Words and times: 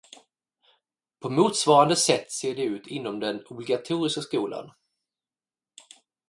På 1.21 1.29
motsvarande 1.29 1.95
sätt 1.95 2.31
ser 2.31 2.55
det 2.55 2.63
ut 2.63 2.87
inom 2.87 3.19
den 3.19 3.43
obligatoriska 3.45 4.21
skolan. 4.21 4.71